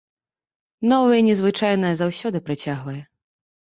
[0.93, 3.01] Новае і незвычайнае заўсёды прыцягвае.